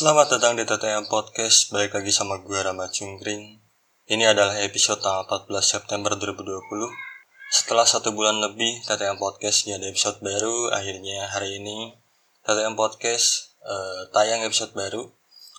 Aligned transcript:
Selamat 0.00 0.32
datang 0.32 0.56
di 0.56 0.64
TTM 0.64 1.12
Podcast, 1.12 1.68
balik 1.76 1.92
lagi 1.92 2.08
sama 2.08 2.40
gue 2.40 2.56
Rama 2.56 2.88
Cungkring. 2.88 3.60
Ini 4.08 4.32
adalah 4.32 4.56
episode 4.64 4.96
tanggal 5.04 5.28
14 5.28 5.60
September 5.60 6.16
2020 6.16 6.56
Setelah 7.52 7.84
satu 7.84 8.16
bulan 8.16 8.40
lebih 8.40 8.80
TTM 8.88 9.20
Podcast 9.20 9.68
ada 9.68 9.84
episode 9.84 10.16
baru. 10.24 10.72
Akhirnya 10.72 11.28
hari 11.28 11.60
ini 11.60 11.92
TTM 12.48 12.80
Podcast 12.80 13.60
uh, 13.60 14.08
tayang 14.08 14.40
episode 14.40 14.72
baru. 14.72 15.04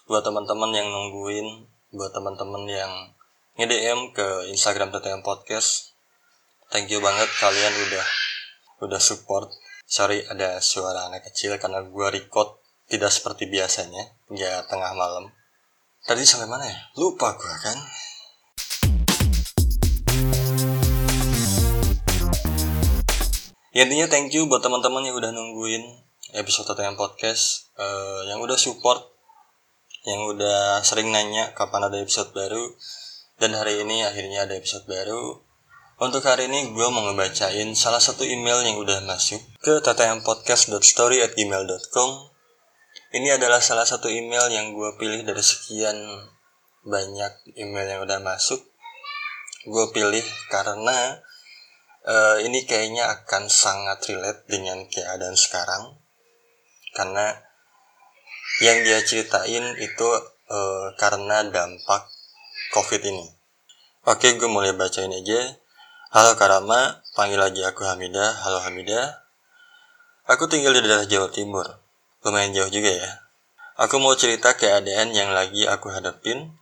Buat 0.10 0.26
teman-teman 0.26 0.74
yang 0.74 0.90
nungguin 0.90 1.70
Buat 1.94 2.10
teman-teman 2.10 2.66
yang 2.66 3.14
nge-DM 3.62 4.10
ke 4.10 4.50
Instagram 4.50 4.90
TTM 4.90 5.22
Podcast 5.22 5.94
Thank 6.74 6.90
you 6.90 6.98
banget 6.98 7.30
kalian 7.38 7.74
udah 7.78 8.08
udah 8.90 9.02
support. 9.06 9.54
Sorry 9.86 10.26
ada 10.26 10.58
suara 10.66 11.14
anak 11.14 11.30
kecil 11.30 11.62
karena 11.62 11.86
gue 11.86 12.08
record 12.10 12.61
tidak 12.92 13.08
seperti 13.08 13.48
biasanya, 13.48 14.04
ya 14.36 14.68
tengah 14.68 14.92
malam. 14.92 15.32
Tadi 16.04 16.28
sampai 16.28 16.52
mana 16.52 16.68
ya? 16.68 16.92
Lupa 17.00 17.40
gue 17.40 17.56
kan. 17.64 17.80
Ya, 23.72 23.88
intinya 23.88 24.12
thank 24.12 24.36
you 24.36 24.52
buat 24.52 24.60
teman-teman 24.60 25.08
yang 25.08 25.16
udah 25.16 25.32
nungguin 25.32 26.04
episode 26.36 26.76
yang 26.76 27.00
podcast, 27.00 27.72
uh, 27.80 28.28
yang 28.28 28.44
udah 28.44 28.60
support, 28.60 29.00
yang 30.04 30.28
udah 30.28 30.84
sering 30.84 31.16
nanya 31.16 31.56
kapan 31.56 31.88
ada 31.88 31.96
episode 31.96 32.36
baru, 32.36 32.76
dan 33.40 33.56
hari 33.56 33.80
ini 33.80 34.04
akhirnya 34.04 34.44
ada 34.44 34.60
episode 34.60 34.84
baru. 34.84 35.40
Untuk 36.02 36.26
hari 36.28 36.50
ini 36.52 36.76
gue 36.76 36.88
mau 36.92 37.08
ngebacain 37.08 37.72
salah 37.78 38.02
satu 38.04 38.28
email 38.28 38.60
yang 38.68 38.76
udah 38.82 39.06
masuk 39.08 39.40
ke 39.64 39.80
tatayampodcast.story@gmail.com 39.80 42.31
ini 43.12 43.28
adalah 43.28 43.60
salah 43.60 43.84
satu 43.84 44.08
email 44.08 44.48
yang 44.48 44.72
gue 44.72 44.96
pilih 44.96 45.28
dari 45.28 45.44
sekian 45.44 46.00
banyak 46.88 47.60
email 47.60 47.88
yang 47.88 48.02
udah 48.08 48.24
masuk. 48.24 48.64
Gue 49.68 49.92
pilih 49.92 50.24
karena 50.48 51.20
uh, 52.08 52.40
ini 52.40 52.64
kayaknya 52.64 53.12
akan 53.12 53.52
sangat 53.52 54.08
relate 54.08 54.48
dengan 54.48 54.88
keadaan 54.88 55.36
sekarang. 55.36 56.00
Karena 56.96 57.36
yang 58.64 58.80
dia 58.88 59.04
ceritain 59.04 59.76
itu 59.76 60.08
uh, 60.48 60.96
karena 60.96 61.44
dampak 61.52 62.08
COVID 62.72 63.02
ini. 63.12 63.28
Oke, 64.08 64.40
gue 64.40 64.48
mulai 64.48 64.72
bacain 64.72 65.12
aja. 65.12 65.60
Halo 66.16 66.40
Karama, 66.40 67.04
panggil 67.14 67.38
lagi 67.38 67.60
aku 67.68 67.84
Hamida. 67.84 68.40
Halo 68.40 68.64
Hamida. 68.64 69.28
Aku 70.32 70.48
tinggal 70.48 70.72
di 70.72 70.82
daerah 70.88 71.06
Jawa 71.06 71.28
Timur 71.28 71.81
lumayan 72.22 72.54
jauh 72.54 72.70
juga 72.70 72.92
ya. 72.94 73.12
Aku 73.82 73.98
mau 73.98 74.14
cerita 74.14 74.54
keadaan 74.54 75.10
yang 75.16 75.34
lagi 75.34 75.66
aku 75.66 75.90
hadapin. 75.90 76.54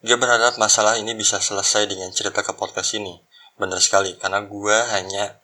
Gak 0.00 0.16
berharap 0.16 0.56
masalah 0.56 0.96
ini 0.96 1.12
bisa 1.12 1.42
selesai 1.42 1.90
dengan 1.90 2.08
cerita 2.14 2.40
ke 2.40 2.54
podcast 2.54 2.96
ini. 2.96 3.20
Bener 3.58 3.76
sekali, 3.82 4.16
karena 4.16 4.40
gue 4.46 4.76
hanya 4.96 5.36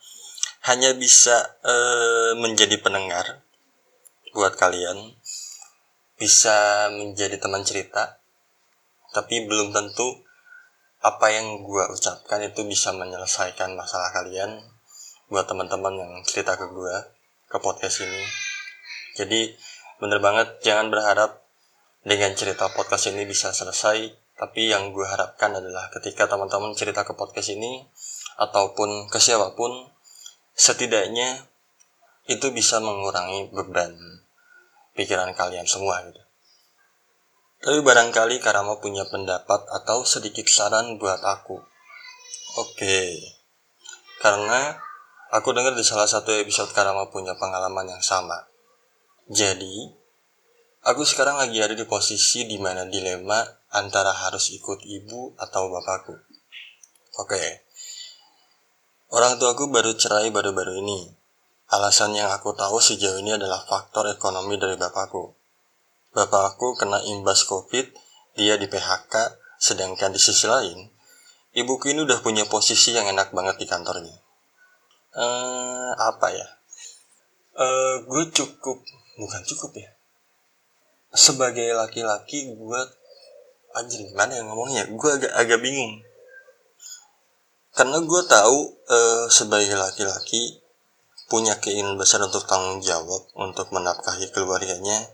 hanya 0.64 0.96
bisa 0.96 1.60
uh, 1.60 2.32
menjadi 2.40 2.80
pendengar 2.80 3.44
buat 4.32 4.56
kalian, 4.56 5.14
bisa 6.16 6.88
menjadi 6.94 7.36
teman 7.36 7.66
cerita, 7.66 8.18
tapi 9.12 9.44
belum 9.44 9.74
tentu 9.76 10.24
apa 11.04 11.28
yang 11.30 11.60
gue 11.62 11.84
ucapkan 11.92 12.40
itu 12.42 12.64
bisa 12.64 12.90
menyelesaikan 12.96 13.76
masalah 13.76 14.10
kalian 14.16 14.58
buat 15.28 15.44
teman-teman 15.44 15.94
yang 15.94 16.12
cerita 16.24 16.56
ke 16.56 16.66
gue 16.66 16.96
ke 17.46 17.58
podcast 17.62 18.02
ini 18.02 18.45
jadi 19.16 19.56
bener 19.96 20.20
banget 20.20 20.60
jangan 20.60 20.92
berharap 20.92 21.40
dengan 22.06 22.30
cerita 22.38 22.70
podcast 22.70 23.10
ini 23.10 23.26
bisa 23.26 23.50
selesai. 23.50 24.14
Tapi 24.36 24.68
yang 24.68 24.92
gue 24.92 25.08
harapkan 25.08 25.48
adalah 25.56 25.88
ketika 25.88 26.28
teman-teman 26.28 26.76
cerita 26.76 27.08
ke 27.08 27.16
podcast 27.16 27.56
ini 27.56 27.88
ataupun 28.36 29.08
ke 29.08 29.16
siapa 29.16 29.56
pun, 29.56 29.72
setidaknya 30.52 31.48
itu 32.28 32.52
bisa 32.52 32.76
mengurangi 32.84 33.48
beban 33.48 33.96
pikiran 34.92 35.32
kalian 35.32 35.64
semua 35.64 36.04
gitu. 36.04 36.20
Tapi 37.64 37.80
barangkali 37.80 38.36
Karama 38.44 38.76
punya 38.76 39.08
pendapat 39.08 39.64
atau 39.72 40.04
sedikit 40.04 40.44
saran 40.52 41.00
buat 41.00 41.24
aku. 41.24 41.56
Oke, 42.60 43.16
karena 44.20 44.76
aku 45.32 45.48
dengar 45.56 45.72
di 45.72 45.84
salah 45.84 46.08
satu 46.08 46.28
episode 46.36 46.76
Karama 46.76 47.08
punya 47.08 47.32
pengalaman 47.40 47.88
yang 47.88 48.04
sama. 48.04 48.36
Jadi, 49.26 49.90
aku 50.86 51.02
sekarang 51.02 51.42
lagi 51.42 51.58
ada 51.58 51.74
di 51.74 51.82
posisi 51.82 52.46
di 52.46 52.62
mana 52.62 52.86
dilema 52.86 53.42
antara 53.74 54.14
harus 54.14 54.54
ikut 54.54 54.86
ibu 54.86 55.34
atau 55.34 55.66
bapakku. 55.66 56.14
Oke. 57.18 57.66
Orang 59.10 59.42
tuaku 59.42 59.66
baru 59.66 59.98
cerai 59.98 60.30
baru-baru 60.30 60.78
ini. 60.78 61.10
Alasan 61.74 62.14
yang 62.14 62.30
aku 62.30 62.54
tahu 62.54 62.78
sejauh 62.78 63.18
ini 63.18 63.34
adalah 63.34 63.66
faktor 63.66 64.06
ekonomi 64.14 64.62
dari 64.62 64.78
bapakku. 64.78 65.34
Bapakku 66.14 66.78
kena 66.78 67.02
imbas 67.02 67.42
COVID, 67.50 67.90
dia 68.38 68.54
di 68.54 68.70
PHK, 68.70 69.42
sedangkan 69.58 70.14
di 70.14 70.22
sisi 70.22 70.46
lain, 70.46 70.86
ibuku 71.50 71.90
ini 71.90 72.06
udah 72.06 72.22
punya 72.22 72.46
posisi 72.46 72.94
yang 72.94 73.10
enak 73.10 73.34
banget 73.34 73.58
di 73.58 73.66
kantornya. 73.66 74.14
Eh, 75.18 75.90
apa 75.98 76.30
ya? 76.30 76.46
Eh, 77.58 78.06
gue 78.06 78.24
cukup 78.30 78.86
bukan 79.16 79.42
cukup 79.44 79.76
ya. 79.80 79.90
Sebagai 81.16 81.72
laki-laki 81.72 82.52
gue 82.52 82.80
anjir 83.76 84.04
gimana 84.04 84.36
yang 84.36 84.52
ngomongnya? 84.52 84.88
Gue 84.92 85.10
agak 85.16 85.32
agak 85.32 85.60
bingung. 85.60 86.00
Karena 87.76 88.00
gue 88.00 88.22
tahu 88.24 88.58
uh, 88.88 89.26
sebagai 89.28 89.76
laki-laki 89.76 90.64
punya 91.28 91.58
keinginan 91.58 91.98
besar 91.98 92.22
untuk 92.22 92.46
tanggung 92.48 92.80
jawab 92.80 93.28
untuk 93.36 93.68
menafkahi 93.72 94.32
keluarganya. 94.32 95.04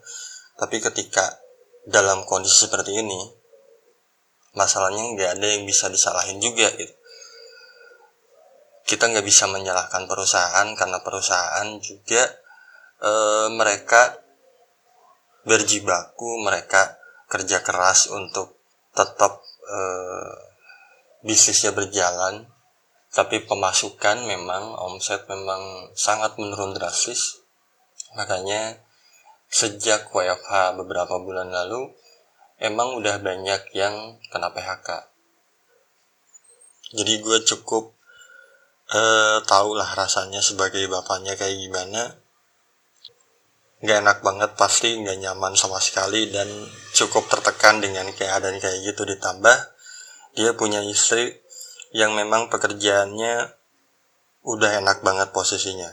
Tapi 0.59 0.79
ketika 0.79 1.43
dalam 1.89 2.23
kondisi 2.23 2.71
seperti 2.71 2.95
ini 2.95 3.43
masalahnya 4.53 5.17
nggak 5.17 5.31
ada 5.41 5.47
yang 5.59 5.65
bisa 5.65 5.89
disalahin 5.89 6.39
juga 6.39 6.69
gitu. 6.77 6.95
Kita 8.85 9.09
nggak 9.09 9.25
bisa 9.25 9.49
menyalahkan 9.49 10.05
perusahaan 10.05 10.69
karena 10.77 10.99
perusahaan 11.01 11.69
juga 11.81 12.42
e, 13.03 13.13
mereka 13.51 14.23
berjibaku, 15.43 16.39
mereka 16.39 16.97
kerja 17.27 17.61
keras 17.67 18.07
untuk 18.07 18.63
tetap 18.95 19.43
e, 19.67 19.79
bisnisnya 21.27 21.75
berjalan, 21.75 22.47
tapi 23.11 23.43
pemasukan 23.45 24.25
memang 24.25 24.73
omset 24.79 25.27
memang 25.27 25.91
sangat 25.99 26.39
menurun 26.39 26.73
drastis. 26.79 27.43
Makanya 28.15 28.79
sejak 29.53 30.09
WFH 30.09 30.81
beberapa 30.81 31.21
bulan 31.21 31.53
lalu 31.53 31.93
emang 32.63 32.97
udah 32.97 33.21
banyak 33.21 33.75
yang 33.77 34.17
kena 34.33 34.49
PHK. 34.55 35.13
Jadi 36.93 37.25
gue 37.25 37.39
cukup 37.49 37.97
uh, 38.93 39.41
tau 39.49 39.73
lah 39.73 39.89
rasanya 39.97 40.45
sebagai 40.45 40.85
bapaknya 40.89 41.37
kayak 41.37 41.57
gimana 41.57 42.22
nggak 43.83 43.99
enak 43.99 44.19
banget 44.23 44.51
pasti 44.55 44.95
nggak 44.95 45.19
nyaman 45.19 45.59
sama 45.59 45.83
sekali 45.83 46.31
dan 46.31 46.47
cukup 46.95 47.27
tertekan 47.27 47.83
dengan 47.83 48.07
keadaan 48.15 48.63
kayak 48.63 48.79
gitu. 48.87 49.03
Ditambah 49.03 49.57
dia 50.39 50.55
punya 50.55 50.87
istri 50.87 51.43
yang 51.91 52.15
memang 52.15 52.47
pekerjaannya 52.47 53.51
udah 54.47 54.71
enak 54.79 55.03
banget 55.03 55.35
posisinya. 55.35 55.91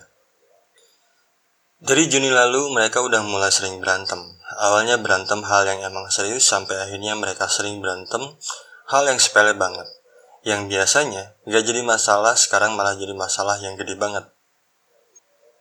Dari 1.79 2.05
Juni 2.11 2.29
lalu 2.29 2.75
mereka 2.75 3.01
udah 3.01 3.25
mulai 3.25 3.49
sering 3.49 3.81
berantem. 3.81 4.19
Awalnya 4.59 5.01
berantem 5.01 5.41
hal 5.41 5.65
yang 5.65 5.81
emang 5.81 6.11
serius 6.13 6.45
sampai 6.45 6.77
akhirnya 6.77 7.17
mereka 7.17 7.49
sering 7.49 7.81
berantem 7.81 8.21
hal 8.85 9.03
yang 9.09 9.17
sepele 9.17 9.57
banget. 9.57 9.87
Yang 10.45 10.69
biasanya 10.69 11.33
nggak 11.49 11.63
jadi 11.65 11.81
masalah 11.81 12.37
sekarang 12.37 12.77
malah 12.77 12.93
jadi 12.93 13.17
masalah 13.17 13.57
yang 13.63 13.73
gede 13.79 13.97
banget 13.97 14.29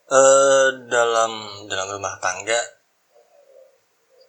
Uh, 0.09 0.89
dalam 0.89 1.31
dalam 1.69 1.85
rumah 1.93 2.17
tangga 2.17 2.57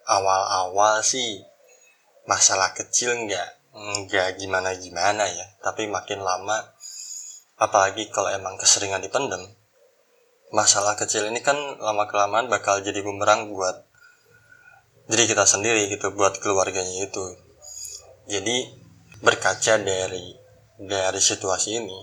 awal-awal 0.04 1.00
sih 1.00 1.40
masalah 2.28 2.76
kecil 2.76 3.16
nggak 3.16 3.48
nggak 4.04 4.36
gimana 4.36 4.76
gimana 4.76 5.24
ya. 5.24 5.46
Tapi 5.64 5.88
makin 5.88 6.20
lama 6.20 6.68
apalagi 7.56 8.12
kalau 8.12 8.28
emang 8.28 8.60
keseringan 8.60 9.00
dipendem 9.00 9.40
masalah 10.52 11.00
kecil 11.00 11.24
ini 11.32 11.40
kan 11.40 11.56
lama 11.80 12.04
kelamaan 12.10 12.52
bakal 12.52 12.84
jadi 12.84 13.00
bumerang 13.00 13.48
buat 13.48 13.86
diri 15.08 15.24
kita 15.32 15.48
sendiri 15.48 15.88
gitu 15.88 16.12
buat 16.12 16.36
keluarganya 16.44 17.08
itu. 17.08 17.24
Jadi 18.28 18.68
berkaca 19.24 19.80
dari 19.80 20.36
dari 20.76 21.20
situasi 21.24 21.80
ini 21.80 22.00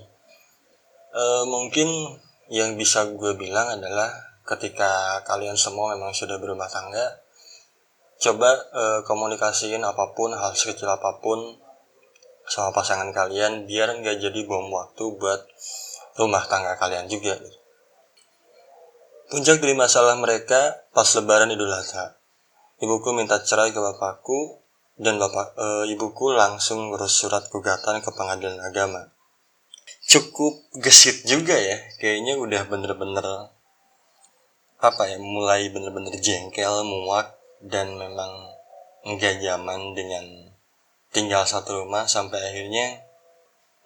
uh, 1.14 1.44
mungkin 1.46 1.90
yang 2.48 2.80
bisa 2.80 3.08
gue 3.12 3.36
bilang 3.36 3.80
adalah 3.80 4.12
ketika 4.48 5.20
kalian 5.28 5.60
semua 5.60 5.96
memang 5.96 6.16
sudah 6.16 6.40
berumah 6.40 6.72
tangga 6.72 7.20
coba 8.18 8.50
uh, 8.74 9.00
komunikasiin 9.06 9.84
apa 9.84 10.16
pun 10.18 10.34
hal 10.34 10.56
sekecil 10.58 10.90
apa 10.90 11.22
pun 11.22 11.60
sama 12.48 12.72
pasangan 12.72 13.12
kalian 13.12 13.68
biar 13.68 14.00
nggak 14.00 14.24
jadi 14.24 14.40
bom 14.48 14.72
waktu 14.72 15.04
buat 15.20 15.44
rumah 16.16 16.48
tangga 16.48 16.80
kalian 16.80 17.12
juga. 17.12 17.36
Puncak 19.28 19.60
dari 19.60 19.76
masalah 19.76 20.16
mereka 20.16 20.88
pas 20.96 21.06
lebaran 21.12 21.52
idul 21.52 21.70
adha. 21.70 22.16
Ibuku 22.80 23.12
minta 23.12 23.44
cerai 23.44 23.76
ke 23.76 23.80
bapakku 23.84 24.64
dan 24.96 25.20
bapak 25.20 25.54
e, 25.60 25.68
ibuku 25.94 26.32
langsung 26.32 26.90
ngurus 26.90 27.22
surat 27.22 27.46
gugatan 27.52 28.00
ke 28.02 28.10
pengadilan 28.16 28.58
agama 28.64 29.17
cukup 30.08 30.64
gesit 30.80 31.28
juga 31.28 31.60
ya. 31.60 31.78
Kayaknya 32.00 32.40
udah 32.40 32.62
bener-bener 32.72 33.28
apa 34.80 35.04
ya 35.10 35.18
mulai 35.20 35.68
bener-bener 35.74 36.16
jengkel 36.24 36.86
muak 36.88 37.36
dan 37.60 37.98
memang 37.98 38.56
nggak 39.04 39.44
zaman 39.44 39.98
dengan 39.98 40.54
tinggal 41.12 41.44
satu 41.44 41.84
rumah 41.84 42.08
sampai 42.08 42.40
akhirnya 42.40 43.04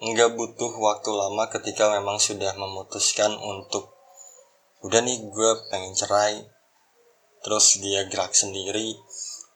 nggak 0.02 0.38
butuh 0.38 0.72
waktu 0.78 1.10
lama 1.10 1.50
ketika 1.50 1.90
memang 1.90 2.22
sudah 2.22 2.54
memutuskan 2.54 3.34
untuk 3.38 3.98
udah 4.86 5.02
nih 5.02 5.26
gue 5.26 5.52
pengen 5.74 5.98
cerai. 5.98 6.46
Terus 7.42 7.82
dia 7.82 8.06
gerak 8.06 8.38
sendiri 8.38 8.94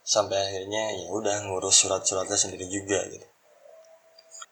sampai 0.02 0.38
akhirnya 0.42 0.90
ya 0.98 1.14
udah 1.14 1.46
ngurus 1.46 1.86
surat-suratnya 1.86 2.34
sendiri 2.34 2.66
juga 2.66 3.06
gitu 3.14 3.35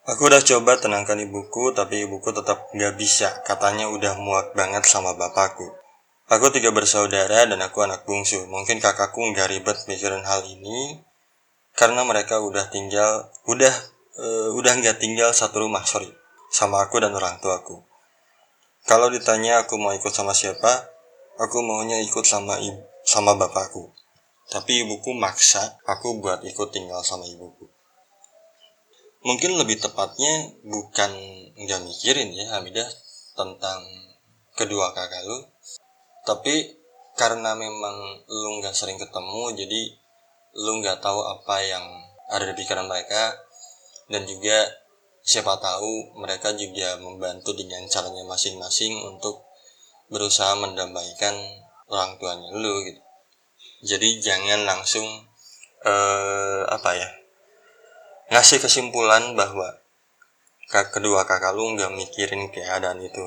Aku 0.03 0.27
udah 0.27 0.43
coba 0.43 0.75
tenangkan 0.75 1.15
ibuku, 1.15 1.71
tapi 1.71 2.03
ibuku 2.03 2.35
tetap 2.35 2.67
nggak 2.75 2.99
bisa. 2.99 3.39
Katanya 3.47 3.87
udah 3.87 4.19
muak 4.19 4.51
banget 4.51 4.83
sama 4.83 5.15
bapakku. 5.15 5.63
Aku 6.27 6.51
tiga 6.51 6.75
bersaudara 6.75 7.47
dan 7.47 7.59
aku 7.63 7.87
anak 7.87 8.03
bungsu. 8.03 8.43
Mungkin 8.51 8.83
kakakku 8.83 9.23
nggak 9.31 9.47
ribet 9.47 9.79
mikirin 9.87 10.27
hal 10.27 10.43
ini 10.43 10.99
karena 11.79 12.03
mereka 12.03 12.43
udah 12.43 12.67
tinggal, 12.67 13.31
udah 13.47 13.71
uh, 14.19 14.49
udah 14.53 14.73
nggak 14.75 14.99
tinggal 14.99 15.31
satu 15.31 15.63
rumah, 15.65 15.87
sorry, 15.87 16.11
sama 16.51 16.83
aku 16.83 16.99
dan 16.99 17.15
orang 17.15 17.39
tuaku. 17.39 17.87
Kalau 18.83 19.07
ditanya 19.07 19.63
aku 19.63 19.79
mau 19.79 19.95
ikut 19.95 20.11
sama 20.11 20.35
siapa, 20.35 20.91
aku 21.39 21.63
maunya 21.63 21.97
ikut 22.03 22.27
sama 22.27 22.59
ibu, 22.59 22.83
sama 23.07 23.39
bapakku. 23.39 23.95
Tapi 24.51 24.83
ibuku 24.83 25.15
maksa 25.15 25.79
aku 25.87 26.19
buat 26.19 26.43
ikut 26.43 26.69
tinggal 26.75 26.99
sama 27.01 27.23
ibuku. 27.25 27.72
Mungkin 29.23 29.55
lebih 29.55 29.79
tepatnya 29.79 30.51
bukan 30.67 31.11
nggak 31.55 31.81
mikirin 31.87 32.35
ya 32.35 32.59
Hamidah 32.59 32.87
tentang 33.39 33.79
kedua 34.53 34.91
kakak 34.91 35.23
lu, 35.23 35.47
tapi 36.27 36.75
karena 37.15 37.55
memang 37.55 38.27
lu 38.27 38.59
nggak 38.59 38.75
sering 38.75 38.99
ketemu 38.99 39.55
jadi 39.55 39.81
lu 40.59 40.83
nggak 40.83 40.99
tahu 40.99 41.23
apa 41.23 41.55
yang 41.63 41.85
ada 42.29 42.51
di 42.51 42.55
pikiran 42.59 42.85
mereka. 42.85 43.39
Dan 44.11 44.27
juga 44.27 44.67
siapa 45.23 45.55
tahu 45.63 46.19
mereka 46.19 46.51
juga 46.59 46.99
membantu 46.99 47.55
dengan 47.55 47.87
caranya 47.87 48.27
masing-masing 48.27 48.99
untuk 49.07 49.47
berusaha 50.11 50.51
mendamaikan 50.59 51.33
orang 51.87 52.19
tuanya 52.19 52.51
lu 52.51 52.83
gitu. 52.83 52.99
Jadi 53.87 54.19
jangan 54.19 54.67
langsung 54.67 55.07
uh, 55.87 56.67
apa 56.67 56.91
ya 56.99 57.22
ngasih 58.31 58.59
kesimpulan 58.63 59.35
bahwa 59.35 59.79
kedua 60.71 61.27
kakak 61.27 61.53
lu 61.53 61.75
nggak 61.75 61.93
mikirin 61.93 62.49
keadaan 62.49 63.03
itu 63.03 63.25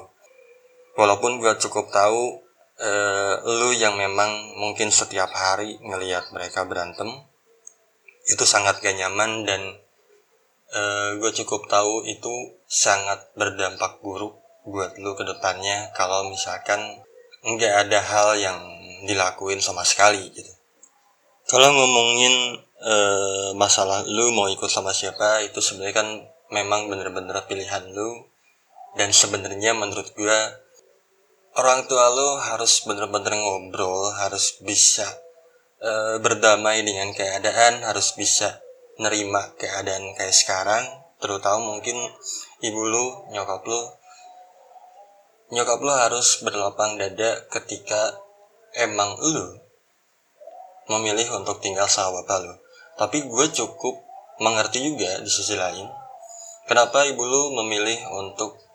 walaupun 0.96 1.38
gue 1.38 1.52
cukup 1.62 1.92
tahu 1.92 2.42
uh, 2.80 3.34
lu 3.44 3.70
yang 3.76 3.94
memang 3.94 4.56
mungkin 4.56 4.90
setiap 4.90 5.30
hari 5.30 5.78
ngelihat 5.84 6.32
mereka 6.32 6.64
berantem 6.66 7.06
itu 8.26 8.42
sangat 8.42 8.82
gak 8.82 8.98
nyaman 8.98 9.46
dan 9.46 9.62
eh, 10.74 11.10
gue 11.14 11.30
cukup 11.30 11.70
tahu 11.70 12.02
itu 12.10 12.58
sangat 12.66 13.30
berdampak 13.38 14.02
buruk 14.02 14.42
buat 14.66 14.98
lu 14.98 15.14
ke 15.14 15.22
depannya 15.22 15.94
kalau 15.94 16.26
misalkan 16.26 17.06
nggak 17.46 17.86
ada 17.86 18.02
hal 18.02 18.28
yang 18.34 18.58
dilakuin 19.06 19.62
sama 19.62 19.86
sekali 19.86 20.26
gitu. 20.34 20.50
Kalau 21.46 21.70
ngomongin 21.70 22.65
uh, 22.86 23.50
masalah 23.58 24.06
lu 24.06 24.30
mau 24.30 24.46
ikut 24.46 24.70
sama 24.70 24.94
siapa 24.94 25.42
itu 25.42 25.58
sebenarnya 25.58 25.96
kan 25.98 26.08
memang 26.54 26.86
bener-bener 26.86 27.34
pilihan 27.50 27.90
lu. 27.90 28.30
Dan 28.96 29.12
sebenarnya 29.12 29.76
menurut 29.76 30.08
gue 30.16 30.38
orang 31.60 31.84
tua 31.84 32.08
lo 32.08 32.40
harus 32.40 32.80
bener-bener 32.88 33.36
ngobrol 33.36 34.08
harus 34.16 34.56
bisa 34.64 35.04
e, 35.76 36.16
berdamai 36.16 36.80
dengan 36.80 37.12
keadaan 37.12 37.84
harus 37.84 38.16
bisa 38.16 38.64
nerima 38.96 39.52
keadaan 39.60 40.16
kayak 40.16 40.32
sekarang. 40.32 40.80
Terutama 41.20 41.76
mungkin 41.76 41.92
ibu 42.64 42.80
lu 42.88 43.28
nyokap 43.36 43.68
lu. 43.68 43.80
Nyokap 45.52 45.80
lu 45.84 45.92
harus 45.92 46.40
berlapang 46.40 46.96
dada 46.96 47.44
ketika 47.52 48.16
emang 48.80 49.20
lu 49.20 49.60
memilih 50.88 51.36
untuk 51.36 51.60
tinggal 51.60 51.84
sama 51.84 52.24
bapak 52.24 52.48
lu 52.48 52.56
tapi 52.96 53.24
gue 53.24 53.46
cukup 53.52 54.02
mengerti 54.40 54.84
juga 54.84 55.20
di 55.20 55.30
sisi 55.30 55.56
lain 55.56 55.88
kenapa 56.66 57.06
ibu 57.06 57.22
lu 57.22 57.54
memilih 57.62 57.96
untuk 58.12 58.66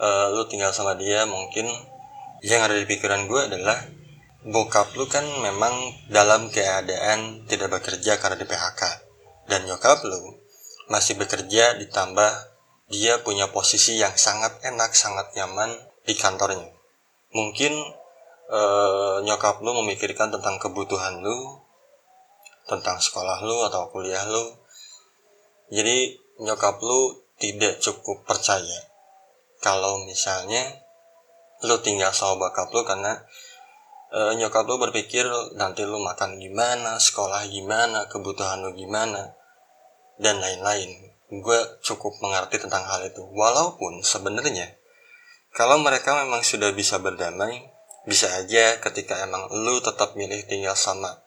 uh, 0.00 0.32
lu 0.32 0.46
tinggal 0.46 0.72
sama 0.72 0.94
dia. 0.96 1.28
Mungkin 1.28 1.66
yang 2.44 2.64
ada 2.64 2.76
di 2.76 2.88
pikiran 2.88 3.28
gue 3.28 3.40
adalah 3.52 3.76
bokap 4.40 4.96
lu 4.96 5.04
kan 5.04 5.24
memang 5.44 5.92
dalam 6.08 6.48
keadaan 6.48 7.44
tidak 7.44 7.68
bekerja 7.80 8.16
karena 8.16 8.40
di 8.40 8.48
PHK 8.48 8.82
dan 9.52 9.68
nyokap 9.68 10.00
lu 10.08 10.40
masih 10.88 11.20
bekerja 11.20 11.76
ditambah 11.76 12.32
dia 12.88 13.20
punya 13.20 13.52
posisi 13.52 14.00
yang 14.00 14.16
sangat 14.16 14.64
enak 14.64 14.96
sangat 14.96 15.36
nyaman 15.36 15.68
di 16.08 16.16
kantornya. 16.16 16.72
Mungkin 17.36 17.72
eh, 18.50 19.16
nyokap 19.28 19.60
lu 19.60 19.76
memikirkan 19.84 20.32
tentang 20.32 20.56
kebutuhan 20.56 21.20
lu 21.20 21.60
tentang 22.70 23.02
sekolah 23.02 23.42
lu 23.42 23.66
atau 23.66 23.90
kuliah 23.90 24.22
lu 24.30 24.54
jadi 25.74 26.14
nyokap 26.38 26.78
lu 26.78 27.26
tidak 27.42 27.82
cukup 27.82 28.22
percaya 28.22 28.86
kalau 29.58 30.06
misalnya 30.06 30.62
lu 31.66 31.76
tinggal 31.84 32.14
sama 32.14 32.48
bakap 32.48 32.72
lu 32.72 32.86
karena 32.86 33.20
uh, 34.14 34.32
nyokap 34.32 34.64
lu 34.64 34.80
berpikir 34.80 35.28
nanti 35.56 35.84
lu 35.84 36.00
makan 36.00 36.40
gimana, 36.40 36.96
sekolah 36.96 37.44
gimana, 37.52 38.08
kebutuhan 38.08 38.64
lu 38.64 38.72
gimana, 38.72 39.36
dan 40.16 40.40
lain-lain. 40.40 41.12
Gue 41.30 41.60
cukup 41.84 42.18
mengerti 42.18 42.58
tentang 42.58 42.82
hal 42.88 43.06
itu. 43.06 43.22
Walaupun 43.22 44.02
sebenarnya 44.02 44.80
kalau 45.54 45.78
mereka 45.78 46.14
memang 46.24 46.42
sudah 46.42 46.74
bisa 46.74 46.98
berdamai, 46.98 47.70
bisa 48.08 48.32
aja 48.34 48.80
ketika 48.80 49.20
emang 49.22 49.46
lu 49.52 49.78
tetap 49.84 50.16
milih 50.16 50.42
tinggal 50.48 50.74
sama 50.74 51.22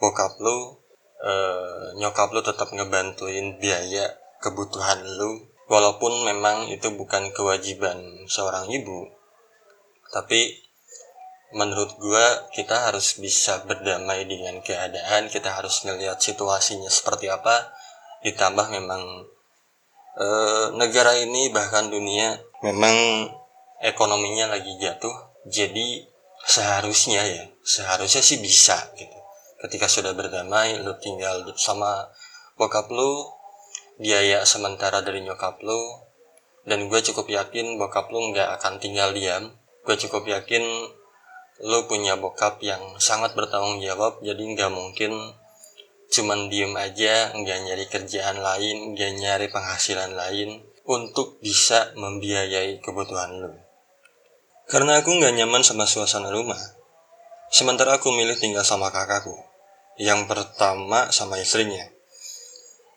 bokap 0.00 0.38
lu, 0.40 0.78
uh, 1.22 1.94
nyokap 1.98 2.30
lu 2.34 2.40
tetap 2.42 2.70
ngebantuin 2.70 3.58
biaya 3.58 4.14
kebutuhan 4.42 5.02
lu, 5.18 5.46
walaupun 5.70 6.26
memang 6.28 6.68
itu 6.68 6.90
bukan 6.92 7.32
kewajiban 7.32 8.28
seorang 8.28 8.68
ibu, 8.68 9.08
tapi 10.12 10.64
menurut 11.54 11.94
gue 12.02 12.26
kita 12.50 12.90
harus 12.90 13.14
bisa 13.22 13.62
berdamai 13.62 14.26
dengan 14.26 14.58
keadaan 14.58 15.30
kita 15.30 15.54
harus 15.54 15.86
melihat 15.86 16.18
situasinya 16.18 16.90
seperti 16.90 17.30
apa 17.30 17.70
ditambah 18.26 18.74
memang 18.74 19.30
e, 20.18 20.26
negara 20.74 21.14
ini 21.14 21.54
bahkan 21.54 21.94
dunia 21.94 22.42
memang 22.66 23.30
ekonominya 23.86 24.50
lagi 24.50 24.74
jatuh 24.82 25.14
jadi 25.46 26.10
seharusnya 26.42 27.22
ya 27.22 27.44
seharusnya 27.62 28.20
sih 28.26 28.42
bisa 28.42 28.90
gitu 28.98 29.18
ketika 29.64 29.88
sudah 29.88 30.12
berdamai 30.12 30.76
lu 30.84 30.92
tinggal 31.00 31.48
sama 31.56 32.12
bokap 32.60 32.92
lu 32.92 33.24
biaya 33.96 34.44
sementara 34.44 35.00
dari 35.00 35.24
nyokap 35.24 35.56
lu 35.64 35.80
dan 36.68 36.88
gue 36.88 37.00
cukup 37.00 37.28
yakin 37.32 37.80
bokap 37.80 38.12
lu 38.12 38.32
nggak 38.32 38.60
akan 38.60 38.80
tinggal 38.80 39.12
diam. 39.12 39.52
Gue 39.84 40.00
cukup 40.00 40.24
yakin 40.24 40.64
lo 41.62 41.86
punya 41.86 42.16
bokap 42.16 42.58
yang 42.64 42.98
sangat 42.98 43.36
bertanggung 43.38 43.78
jawab 43.78 44.18
jadi 44.24 44.42
nggak 44.42 44.72
mungkin 44.74 45.12
cuman 46.10 46.50
diem 46.50 46.74
aja 46.74 47.30
nggak 47.30 47.58
nyari 47.62 47.86
kerjaan 47.86 48.42
lain 48.42 48.94
nggak 48.94 49.12
nyari 49.22 49.46
penghasilan 49.54 50.18
lain 50.18 50.66
untuk 50.82 51.38
bisa 51.38 51.94
membiayai 51.94 52.82
kebutuhan 52.82 53.38
lo 53.38 53.54
karena 54.66 54.98
aku 54.98 55.14
nggak 55.14 55.34
nyaman 55.38 55.62
sama 55.62 55.86
suasana 55.86 56.34
rumah 56.34 56.58
sementara 57.54 58.02
aku 58.02 58.10
milih 58.10 58.34
tinggal 58.34 58.66
sama 58.66 58.90
kakakku 58.90 59.38
yang 60.00 60.26
pertama 60.30 61.12
sama 61.14 61.38
istrinya 61.40 61.86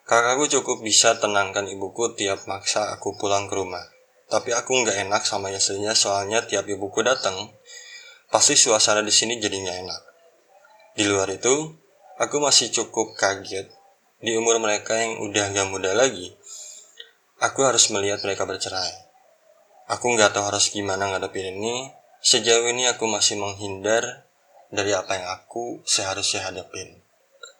kakakku 0.07 0.49
cukup 0.59 0.83
bisa 0.83 1.17
tenangkan 1.17 1.67
ibuku 1.69 2.15
tiap 2.17 2.45
maksa 2.49 2.93
aku 2.95 3.17
pulang 3.19 3.45
ke 3.49 3.55
rumah 3.55 3.97
tapi 4.27 4.51
aku 4.51 4.83
nggak 4.83 5.07
enak 5.07 5.23
sama 5.23 5.55
istrinya 5.55 5.95
soalnya 5.95 6.43
tiap 6.43 6.67
ibuku 6.67 6.99
datang, 6.99 7.55
pasti 8.27 8.59
suasana 8.59 8.99
di 8.99 9.11
sini 9.11 9.39
jadi 9.39 9.55
nggak 9.55 9.77
enak. 9.87 10.01
Di 10.99 11.07
luar 11.07 11.31
itu, 11.31 11.71
aku 12.19 12.35
masih 12.43 12.67
cukup 12.75 13.15
kaget 13.15 13.71
di 14.19 14.35
umur 14.35 14.59
mereka 14.59 14.99
yang 14.99 15.23
udah 15.23 15.55
gak 15.55 15.67
muda 15.71 15.95
lagi. 15.95 16.35
Aku 17.39 17.63
harus 17.63 17.87
melihat 17.93 18.19
mereka 18.25 18.43
bercerai. 18.43 19.07
Aku 19.87 20.11
nggak 20.11 20.35
tahu 20.35 20.43
harus 20.51 20.73
gimana 20.75 21.07
ngadepin 21.07 21.55
ini. 21.55 21.95
Sejauh 22.19 22.67
ini 22.67 22.89
aku 22.89 23.07
masih 23.07 23.39
menghindar 23.39 24.26
dari 24.74 24.91
apa 24.91 25.15
yang 25.15 25.27
aku 25.31 25.81
seharusnya 25.88 26.47
hadapin. 26.47 27.03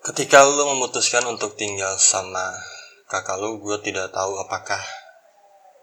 Ketika 0.04 0.44
lo 0.44 0.76
memutuskan 0.76 1.26
untuk 1.28 1.60
tinggal 1.60 2.00
sama 2.00 2.54
kakak 3.08 3.40
lo, 3.40 3.60
gue 3.60 3.78
tidak 3.84 4.12
tahu 4.12 4.40
apakah 4.40 4.80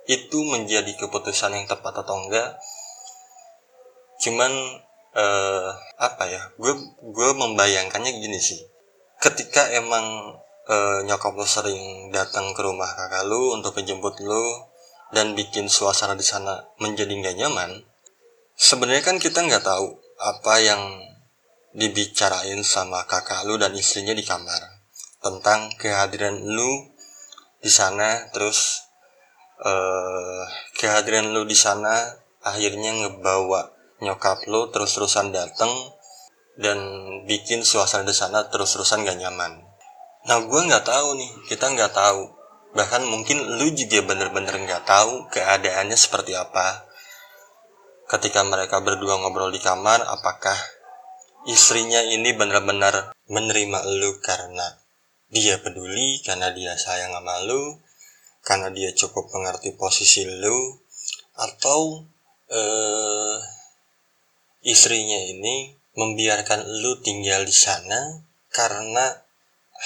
itu 0.05 0.45
menjadi 0.45 0.93
keputusan 1.01 1.57
yang 1.57 1.67
tepat 1.69 2.05
atau 2.05 2.25
enggak. 2.25 2.57
Cuman 4.21 4.53
uh, 5.15 5.69
apa 5.97 6.25
ya 6.29 6.43
gue 6.59 6.75
gue 7.01 7.31
membayangkannya 7.39 8.13
gini 8.19 8.39
sih 8.43 8.61
ketika 9.23 9.71
emang 9.73 10.37
uh, 10.69 10.99
nyokap 11.07 11.33
lo 11.33 11.47
sering 11.47 12.11
datang 12.11 12.53
ke 12.53 12.61
rumah 12.61 12.91
kakak 12.93 13.25
lu 13.25 13.55
untuk 13.55 13.79
menjemput 13.79 14.21
lo 14.21 14.75
dan 15.15 15.39
bikin 15.39 15.71
suasana 15.71 16.19
di 16.19 16.27
sana 16.27 16.67
menjadi 16.83 17.15
nggak 17.15 17.37
nyaman 17.39 17.87
sebenarnya 18.59 19.07
kan 19.07 19.17
kita 19.23 19.41
nggak 19.41 19.63
tahu 19.63 19.97
apa 20.19 20.55
yang 20.61 20.83
dibicarain 21.75 22.63
sama 22.63 23.03
kakak 23.11 23.43
lu 23.45 23.59
dan 23.59 23.75
istrinya 23.75 24.15
di 24.15 24.23
kamar 24.23 24.63
tentang 25.19 25.75
kehadiran 25.75 26.39
lu 26.39 26.95
di 27.59 27.71
sana 27.73 28.31
terus 28.31 28.87
uh, 29.59 30.47
kehadiran 30.79 31.35
lu 31.35 31.43
di 31.43 31.59
sana 31.59 32.15
akhirnya 32.47 32.95
ngebawa 32.95 33.75
nyokap 33.99 34.47
lo 34.47 34.71
terus-terusan 34.71 35.35
dateng 35.35 35.73
dan 36.55 36.79
bikin 37.27 37.67
suasana 37.67 38.07
di 38.07 38.15
sana 38.15 38.47
terus-terusan 38.47 39.03
gak 39.03 39.19
nyaman. 39.19 39.65
Nah 40.25 40.39
gue 40.41 40.61
nggak 40.71 40.87
tahu 40.87 41.19
nih, 41.19 41.31
kita 41.51 41.69
nggak 41.75 41.93
tahu. 41.93 42.33
Bahkan 42.75 43.03
mungkin 43.07 43.61
lu 43.61 43.71
juga 43.77 44.03
bener-bener 44.03 44.55
nggak 44.57 44.89
tahu 44.89 45.29
keadaannya 45.31 45.99
seperti 45.99 46.33
apa. 46.33 46.87
Ketika 48.09 48.41
mereka 48.45 48.81
berdua 48.81 49.21
ngobrol 49.21 49.53
di 49.53 49.61
kamar, 49.61 50.01
apakah 50.01 50.57
istrinya 51.45 52.01
ini 52.05 52.33
benar-benar 52.33 53.13
menerima 53.29 53.81
lu 54.01 54.21
karena 54.21 54.81
dia 55.29 55.59
peduli, 55.59 56.23
karena 56.23 56.55
dia 56.55 56.79
sayang 56.79 57.13
sama 57.13 57.43
lu, 57.45 57.81
karena 58.45 58.71
dia 58.71 58.95
cukup 58.95 59.29
mengerti 59.35 59.75
posisi 59.75 60.25
lu, 60.25 60.79
atau 61.35 62.05
eh 62.49 63.39
istrinya 64.65 65.21
ini 65.21 65.77
membiarkan 65.95 66.65
lu 66.81 66.99
tinggal 67.05 67.45
di 67.45 67.53
sana 67.53 68.25
karena 68.49 69.25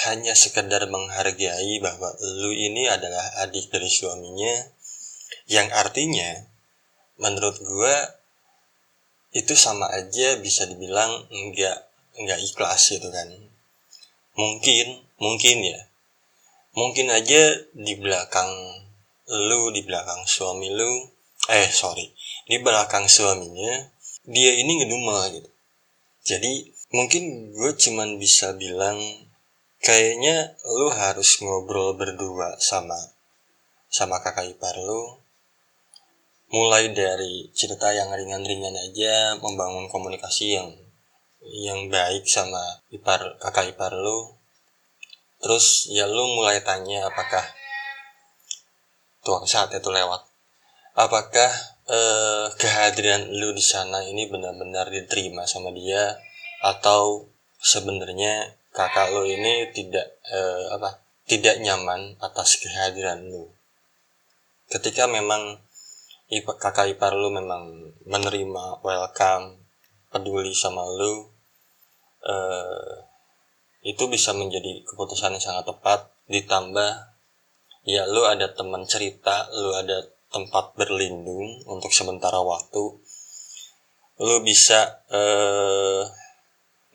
hanya 0.06 0.38
sekedar 0.38 0.86
menghargai 0.86 1.82
bahwa 1.82 2.14
lu 2.38 2.54
ini 2.54 2.86
adalah 2.86 3.42
adik 3.42 3.66
dari 3.74 3.90
suaminya 3.90 4.70
yang 5.50 5.66
artinya 5.74 6.46
menurut 7.18 7.58
gue 7.58 7.96
itu 9.32 9.52
sama 9.52 9.88
aja 9.92 10.40
bisa 10.40 10.64
dibilang 10.64 11.28
enggak 11.28 11.88
enggak 12.16 12.40
ikhlas 12.40 12.92
gitu 12.92 13.08
kan. 13.12 13.28
Mungkin 14.38 15.04
mungkin 15.20 15.56
ya. 15.64 15.80
Mungkin 16.72 17.10
aja 17.10 17.58
di 17.74 17.94
belakang 17.98 18.50
lu 19.28 19.74
di 19.74 19.82
belakang 19.84 20.24
suami 20.24 20.72
lu 20.72 21.10
eh 21.50 21.68
sorry. 21.68 22.08
Di 22.48 22.56
belakang 22.62 23.10
suaminya 23.10 23.88
dia 24.28 24.52
ini 24.56 24.72
ngedumel 24.80 25.40
gitu. 25.40 25.50
Jadi 26.28 26.72
mungkin 26.92 27.52
gue 27.52 27.72
cuman 27.76 28.16
bisa 28.16 28.56
bilang 28.56 28.96
kayaknya 29.84 30.56
lu 30.64 30.88
harus 30.88 31.40
ngobrol 31.44 31.96
berdua 31.96 32.56
sama 32.60 32.96
sama 33.88 34.20
kakak 34.20 34.52
ipar 34.52 34.76
lu 34.76 35.20
mulai 36.48 36.88
dari 36.96 37.52
cerita 37.52 37.92
yang 37.92 38.08
ringan-ringan 38.08 38.72
aja 38.72 39.36
membangun 39.36 39.84
komunikasi 39.92 40.56
yang 40.56 40.72
yang 41.44 41.88
baik 41.92 42.24
sama 42.24 42.60
ipar 42.88 43.36
kakak 43.40 43.76
ipar 43.76 43.92
lu. 43.92 44.36
Terus 45.38 45.86
ya 45.92 46.08
lu 46.08 46.24
mulai 46.34 46.64
tanya 46.64 47.06
apakah 47.06 47.44
tuang 49.22 49.44
saat 49.44 49.70
itu 49.76 49.92
lewat. 49.92 50.24
Apakah 50.98 51.52
eh, 51.86 52.46
kehadiran 52.58 53.28
lu 53.28 53.54
di 53.54 53.62
sana 53.62 54.02
ini 54.02 54.26
benar-benar 54.26 54.90
diterima 54.90 55.46
sama 55.46 55.70
dia? 55.70 56.16
Atau 56.64 57.30
sebenarnya 57.62 58.56
kakak 58.74 59.14
lu 59.14 59.28
ini 59.28 59.70
tidak 59.70 60.16
eh, 60.26 60.64
apa 60.74 60.98
tidak 61.28 61.60
nyaman 61.60 62.16
atas 62.18 62.56
kehadiran 62.58 63.20
lu? 63.30 63.52
Ketika 64.68 65.06
memang 65.06 65.67
kakak 66.60 66.92
ipar 66.92 67.16
lu 67.16 67.32
memang 67.32 67.88
menerima 68.04 68.84
welcome 68.84 69.64
peduli 70.12 70.52
sama 70.52 70.84
lu. 70.84 71.32
Eh, 72.20 72.94
itu 73.88 74.04
bisa 74.12 74.36
menjadi 74.36 74.84
keputusan 74.84 75.32
yang 75.32 75.44
sangat 75.44 75.64
tepat. 75.64 76.12
Ditambah 76.28 76.92
ya 77.88 78.04
lu 78.04 78.28
ada 78.28 78.52
teman 78.52 78.84
cerita 78.84 79.48
lu 79.56 79.72
ada 79.72 80.04
tempat 80.28 80.76
berlindung 80.76 81.64
untuk 81.64 81.88
sementara 81.96 82.44
waktu. 82.44 83.00
Lu 84.18 84.36
bisa 84.42 85.00
uh, 85.08 86.02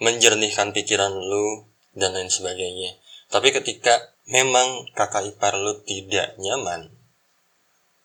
menjernihkan 0.04 0.76
pikiran 0.76 1.16
lu 1.16 1.66
dan 1.98 2.14
lain 2.14 2.30
sebagainya. 2.30 3.00
Tapi 3.32 3.50
ketika 3.56 4.14
memang 4.30 4.86
kakak 4.94 5.34
ipar 5.34 5.58
lu 5.58 5.82
tidak 5.82 6.38
nyaman 6.38 7.03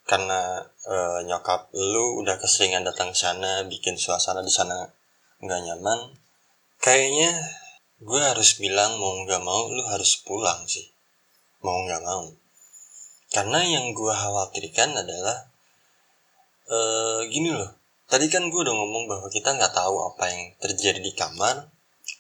karena 0.09 0.65
uh, 0.89 1.21
nyokap 1.29 1.69
lu 1.77 2.25
udah 2.25 2.41
keseringan 2.41 2.83
datang 2.83 3.13
sana 3.13 3.69
bikin 3.69 4.01
suasana 4.01 4.41
di 4.41 4.49
sana 4.49 4.89
nggak 5.45 5.61
nyaman 5.69 6.17
kayaknya 6.81 7.29
gue 7.99 8.21
harus 8.23 8.55
bilang 8.63 8.95
mau 9.03 9.11
nggak 9.27 9.43
mau 9.43 9.67
lu 9.75 9.83
harus 9.91 10.23
pulang 10.23 10.63
sih. 10.71 10.87
Mau 11.67 11.83
nggak 11.87 12.03
mau. 12.07 12.31
Karena 13.35 13.61
yang 13.67 13.91
gue 13.91 14.15
khawatirkan 14.15 14.95
adalah 14.95 15.51
uh, 16.71 17.21
gini 17.27 17.51
loh. 17.51 17.75
Tadi 18.09 18.31
kan 18.31 18.47
gue 18.49 18.61
udah 18.63 18.73
ngomong 18.73 19.05
bahwa 19.11 19.29
kita 19.29 19.53
nggak 19.53 19.75
tahu 19.75 20.15
apa 20.15 20.25
yang 20.31 20.43
terjadi 20.63 21.03
di 21.03 21.13
kamar 21.13 21.69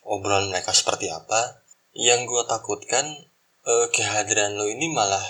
obrolan 0.02 0.50
mereka 0.50 0.74
seperti 0.74 1.08
apa. 1.08 1.62
Yang 1.94 2.26
gue 2.26 2.42
takutkan 2.50 3.06
uh, 3.64 3.86
kehadiran 3.94 4.58
lo 4.58 4.66
ini 4.66 4.90
malah 4.90 5.24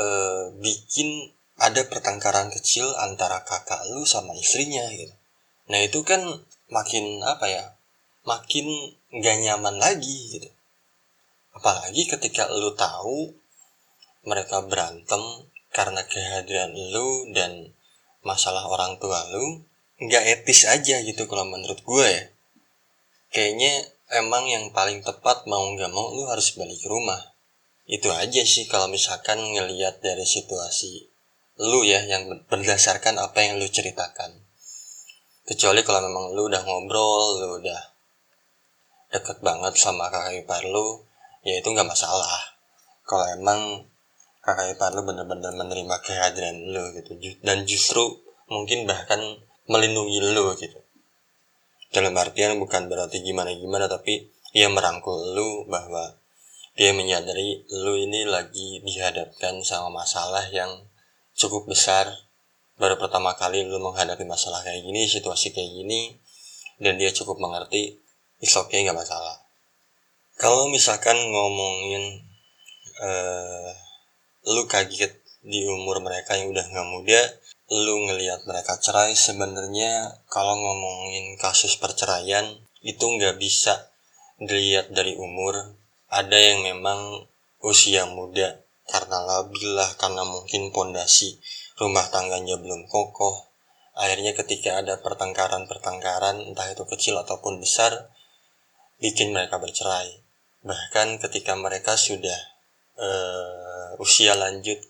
uh, 0.00 0.56
bikin 0.56 1.33
ada 1.54 1.86
pertengkaran 1.86 2.50
kecil 2.50 2.90
antara 2.98 3.46
kakak 3.46 3.86
lu 3.94 4.02
sama 4.02 4.34
istrinya 4.34 4.82
gitu. 4.90 5.14
Nah 5.70 5.80
itu 5.86 6.02
kan 6.02 6.20
makin 6.66 7.22
apa 7.22 7.46
ya 7.46 7.64
makin 8.26 8.66
gak 9.22 9.38
nyaman 9.38 9.78
lagi 9.78 10.34
gitu. 10.34 10.50
Apalagi 11.54 12.10
ketika 12.10 12.50
lu 12.50 12.74
tahu 12.74 13.30
mereka 14.26 14.66
berantem 14.66 15.22
karena 15.70 16.02
kehadiran 16.02 16.74
lu 16.74 17.30
dan 17.30 17.70
masalah 18.26 18.66
orang 18.66 18.98
tua 18.98 19.22
lu 19.30 19.62
nggak 19.94 20.24
etis 20.26 20.66
aja 20.66 20.98
gitu 21.06 21.30
kalau 21.30 21.46
menurut 21.46 21.78
gue 21.86 22.06
ya. 22.08 22.24
Kayaknya 23.30 23.72
emang 24.10 24.50
yang 24.50 24.74
paling 24.74 25.06
tepat 25.06 25.46
mau 25.46 25.62
nggak 25.70 25.92
mau 25.94 26.10
lu 26.10 26.26
harus 26.26 26.50
balik 26.58 26.82
rumah. 26.90 27.20
Itu 27.86 28.10
aja 28.10 28.42
sih 28.42 28.66
kalau 28.66 28.90
misalkan 28.90 29.38
ngelihat 29.38 30.02
dari 30.02 30.24
situasi 30.26 31.13
lu 31.60 31.86
ya 31.86 32.02
yang 32.02 32.26
berdasarkan 32.50 33.14
apa 33.22 33.38
yang 33.46 33.62
lu 33.62 33.66
ceritakan. 33.70 34.42
Kecuali 35.44 35.86
kalau 35.86 36.02
memang 36.02 36.34
lu 36.34 36.50
udah 36.50 36.62
ngobrol 36.66 37.38
lu 37.38 37.48
udah 37.62 37.80
deket 39.14 39.38
banget 39.44 39.78
sama 39.78 40.10
kakak 40.10 40.42
ipar 40.42 40.66
lu 40.66 41.06
ya 41.46 41.62
itu 41.62 41.68
nggak 41.70 41.86
masalah. 41.86 42.58
Kalau 43.06 43.26
emang 43.30 43.86
kakak 44.42 44.74
ipar 44.74 44.90
lu 44.98 45.06
bener-bener 45.06 45.54
menerima 45.54 45.96
kehadiran 46.02 46.56
lu 46.58 46.90
gitu 46.98 47.14
dan 47.46 47.62
justru 47.62 48.02
mungkin 48.50 48.90
bahkan 48.90 49.20
melindungi 49.70 50.18
lu 50.34 50.50
gitu. 50.58 50.80
Dalam 51.94 52.18
artian 52.18 52.58
bukan 52.58 52.90
berarti 52.90 53.22
gimana-gimana 53.22 53.86
tapi 53.86 54.26
ia 54.50 54.66
merangkul 54.66 55.38
lu 55.38 55.70
bahwa 55.70 56.18
dia 56.74 56.90
menyadari 56.90 57.62
lu 57.70 57.94
ini 57.94 58.26
lagi 58.26 58.82
dihadapkan 58.82 59.62
sama 59.62 60.02
masalah 60.02 60.42
yang 60.50 60.90
cukup 61.34 61.70
besar. 61.70 62.10
Baru 62.74 62.98
pertama 62.98 63.38
kali 63.38 63.62
lu 63.62 63.78
menghadapi 63.78 64.26
masalah 64.26 64.62
kayak 64.66 64.82
gini 64.82 65.06
situasi 65.06 65.54
kayak 65.54 65.70
gini 65.70 66.18
dan 66.82 66.98
dia 66.98 67.14
cukup 67.14 67.38
mengerti 67.38 67.94
it's 68.42 68.54
okay 68.58 68.82
nggak 68.82 68.98
masalah. 68.98 69.38
Kalau 70.34 70.66
misalkan 70.66 71.14
ngomongin 71.14 72.26
uh, 72.98 73.70
lu 74.50 74.66
kaget 74.66 75.22
di 75.44 75.62
umur 75.70 76.02
mereka 76.02 76.34
yang 76.34 76.50
udah 76.50 76.66
nggak 76.66 76.88
muda 76.88 77.20
lu 77.70 78.10
ngelihat 78.10 78.44
mereka 78.44 78.76
cerai 78.76 79.16
sebenarnya 79.16 80.20
kalau 80.28 80.52
ngomongin 80.58 81.38
kasus 81.40 81.80
perceraian 81.80 82.44
itu 82.84 83.04
nggak 83.06 83.38
bisa 83.40 83.88
dilihat 84.36 84.90
dari 84.90 85.14
umur. 85.14 85.78
Ada 86.10 86.36
yang 86.36 86.62
memang 86.62 87.24
usia 87.64 88.04
muda 88.06 88.63
karena 88.84 89.18
labil 89.24 89.74
lah 89.74 89.90
karena 89.96 90.22
mungkin 90.28 90.68
pondasi 90.70 91.40
rumah 91.80 92.06
tangganya 92.12 92.60
belum 92.60 92.86
kokoh. 92.86 93.48
Akhirnya 93.94 94.34
ketika 94.34 94.82
ada 94.82 94.98
pertengkaran-pertengkaran 94.98 96.42
entah 96.42 96.66
itu 96.66 96.82
kecil 96.84 97.14
ataupun 97.18 97.62
besar 97.62 98.10
bikin 98.98 99.30
mereka 99.30 99.62
bercerai. 99.62 100.18
Bahkan 100.66 101.22
ketika 101.22 101.54
mereka 101.54 101.94
sudah 101.94 102.38
uh, 102.98 104.02
usia 104.02 104.34
lanjut 104.34 104.82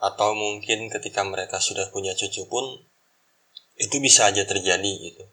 atau 0.00 0.32
mungkin 0.32 0.88
ketika 0.88 1.24
mereka 1.24 1.60
sudah 1.60 1.88
punya 1.92 2.16
cucu 2.16 2.48
pun 2.48 2.64
itu 3.80 3.96
bisa 4.00 4.28
aja 4.28 4.44
terjadi 4.44 4.92
gitu. 5.00 5.24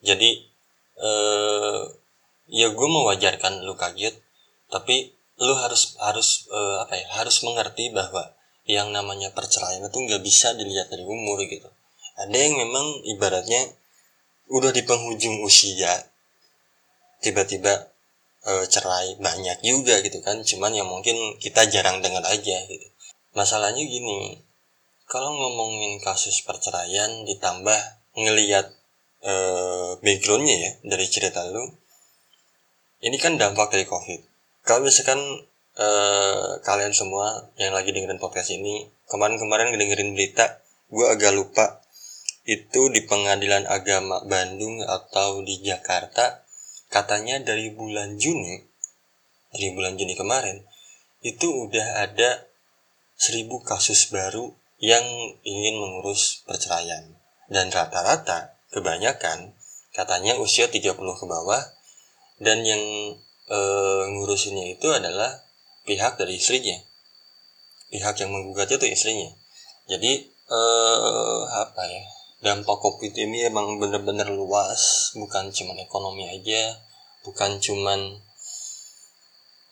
Jadi 0.00 0.48
uh, 1.00 1.84
ya 2.48 2.72
gue 2.72 2.88
mewajarkan 2.88 3.64
lu 3.64 3.76
kaget 3.76 4.16
tapi 4.72 5.12
lu 5.40 5.56
harus 5.56 5.96
harus 5.96 6.44
uh, 6.52 6.84
apa 6.84 7.00
ya 7.00 7.06
harus 7.16 7.40
mengerti 7.40 7.88
bahwa 7.88 8.36
yang 8.68 8.92
namanya 8.92 9.32
perceraian 9.32 9.80
itu 9.80 9.98
nggak 9.98 10.20
bisa 10.20 10.52
dilihat 10.52 10.92
dari 10.92 11.02
umur 11.02 11.40
gitu. 11.48 11.66
Ada 12.20 12.36
yang 12.36 12.60
memang 12.60 13.00
ibaratnya 13.08 13.72
udah 14.52 14.68
di 14.70 14.84
penghujung 14.84 15.40
usia 15.40 16.04
tiba-tiba 17.24 17.88
uh, 18.44 18.64
cerai 18.68 19.16
banyak 19.16 19.64
juga 19.64 20.04
gitu 20.04 20.20
kan 20.20 20.44
cuman 20.44 20.72
yang 20.76 20.88
mungkin 20.88 21.16
kita 21.40 21.64
jarang 21.72 22.04
dengar 22.04 22.22
aja 22.28 22.56
gitu. 22.68 22.86
Masalahnya 23.32 23.80
gini 23.80 24.44
kalau 25.08 25.34
ngomongin 25.34 25.98
kasus 26.04 26.44
perceraian 26.44 27.24
ditambah 27.24 27.80
ngeliat 28.14 28.70
uh, 29.24 29.96
backgroundnya 30.04 30.56
ya 30.56 30.70
dari 30.84 31.06
cerita 31.08 31.42
lu 31.48 31.64
ini 33.00 33.16
kan 33.16 33.40
dampak 33.40 33.72
dari 33.72 33.88
covid 33.88 34.29
kalau 34.70 34.86
misalkan 34.86 35.18
uh, 35.82 36.62
kalian 36.62 36.94
semua 36.94 37.50
yang 37.58 37.74
lagi 37.74 37.90
dengerin 37.90 38.22
podcast 38.22 38.54
ini 38.54 38.86
kemarin-kemarin 39.10 39.74
dengerin 39.74 40.14
berita 40.14 40.62
gue 40.86 41.10
agak 41.10 41.34
lupa 41.34 41.82
itu 42.46 42.86
di 42.94 43.02
pengadilan 43.02 43.66
agama 43.66 44.22
Bandung 44.22 44.78
atau 44.86 45.42
di 45.42 45.58
Jakarta 45.66 46.46
katanya 46.86 47.42
dari 47.42 47.74
bulan 47.74 48.14
Juni 48.14 48.62
dari 49.50 49.74
bulan 49.74 49.98
Juni 49.98 50.14
kemarin 50.14 50.62
itu 51.26 51.66
udah 51.66 52.06
ada 52.06 52.46
seribu 53.18 53.58
kasus 53.66 54.08
baru 54.08 54.54
yang 54.80 55.04
ingin 55.44 55.76
mengurus 55.76 56.40
perceraian. 56.48 57.20
Dan 57.52 57.68
rata-rata, 57.68 58.56
kebanyakan, 58.72 59.52
katanya 59.92 60.40
usia 60.40 60.72
30 60.72 60.96
ke 60.96 61.24
bawah, 61.28 61.60
dan 62.40 62.64
yang 62.64 62.80
e, 63.50 63.58
ngurusinnya 64.14 64.78
itu 64.78 64.86
adalah 64.94 65.42
pihak 65.82 66.14
dari 66.14 66.38
istrinya. 66.38 66.78
Pihak 67.90 68.22
yang 68.22 68.30
menggugatnya 68.30 68.78
itu 68.78 68.88
istrinya. 68.94 69.34
Jadi, 69.90 70.30
e, 70.30 70.60
apa 71.50 71.82
ya, 71.90 72.02
dampak 72.46 72.78
covid 72.78 73.10
ini 73.18 73.50
emang 73.50 73.82
bener-bener 73.82 74.30
luas, 74.30 75.10
bukan 75.18 75.50
cuma 75.50 75.74
ekonomi 75.74 76.30
aja, 76.30 76.78
bukan 77.26 77.60
cuman 77.60 78.22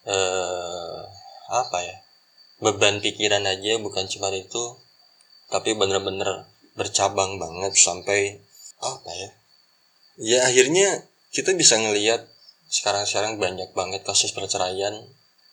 eh, 0.09 1.01
apa 1.49 1.79
ya 1.85 1.97
beban 2.61 3.01
pikiran 3.01 3.45
aja 3.45 3.79
bukan 3.81 4.09
cuma 4.09 4.33
itu 4.35 4.77
tapi 5.49 5.73
bener-bener 5.77 6.45
bercabang 6.77 7.41
banget 7.41 7.73
sampai 7.77 8.41
apa 8.83 9.11
ya 9.15 9.31
ya 10.19 10.39
akhirnya 10.45 11.09
kita 11.33 11.55
bisa 11.55 11.79
ngelihat 11.79 12.29
sekarang-sekarang 12.69 13.41
banyak 13.41 13.73
banget 13.73 14.05
kasus 14.05 14.37
perceraian. 14.37 14.95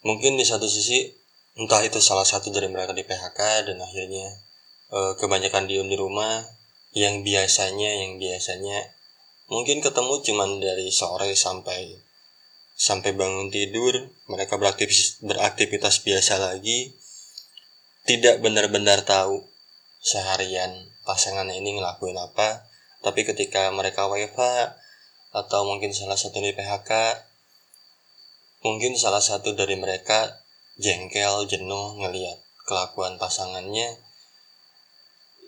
Mungkin 0.03 0.35
di 0.35 0.45
satu 0.45 0.67
sisi 0.67 1.09
entah 1.55 1.81
itu 1.81 2.03
salah 2.03 2.27
satu 2.27 2.51
dari 2.51 2.67
mereka 2.67 2.91
di 2.91 3.07
PHK 3.07 3.71
dan 3.71 3.79
akhirnya 3.79 4.27
e, 4.91 4.99
kebanyakan 5.15 5.71
diem 5.71 5.87
di 5.87 5.95
rumah 5.95 6.43
yang 6.91 7.23
biasanya 7.23 8.05
yang 8.05 8.19
biasanya 8.19 8.91
mungkin 9.47 9.79
ketemu 9.79 10.19
cuman 10.19 10.59
dari 10.59 10.91
sore 10.91 11.31
sampai 11.35 11.95
sampai 12.75 13.15
bangun 13.15 13.47
tidur 13.47 14.11
mereka 14.27 14.59
beraktivitas, 14.59 15.23
beraktivitas 15.23 16.03
biasa 16.03 16.43
lagi 16.43 16.91
tidak 18.03 18.43
benar-benar 18.43 19.01
tahu 19.07 19.47
seharian 20.03 20.91
pasangan 21.07 21.49
ini 21.49 21.79
ngelakuin 21.79 22.19
apa. 22.19 22.69
Tapi 23.01 23.25
ketika 23.25 23.69
mereka 23.73 24.05
WFH 24.05 24.77
atau 25.35 25.67
mungkin 25.67 25.91
salah 25.91 26.15
satu 26.15 26.39
di 26.39 26.55
PHK 26.55 26.91
mungkin 28.63 28.95
salah 28.95 29.19
satu 29.19 29.51
dari 29.51 29.75
mereka 29.75 30.39
jengkel 30.79 31.43
jenuh 31.51 31.99
ngeliat 31.99 32.39
kelakuan 32.63 33.19
pasangannya 33.19 33.99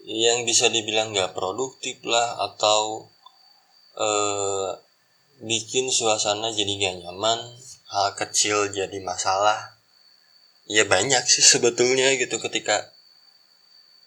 yang 0.08 0.48
bisa 0.48 0.72
dibilang 0.72 1.12
gak 1.12 1.36
produktif 1.36 2.00
lah 2.08 2.40
atau 2.52 3.12
eh, 4.00 4.72
bikin 5.44 5.92
suasana 5.92 6.56
jadi 6.56 6.74
gak 6.80 6.96
nyaman 7.04 7.40
hal 7.92 8.16
kecil 8.16 8.72
jadi 8.72 9.04
masalah. 9.04 9.76
Ya 10.68 10.84
banyak 10.84 11.24
sih 11.28 11.44
sebetulnya 11.44 12.16
gitu 12.20 12.40
ketika 12.40 12.92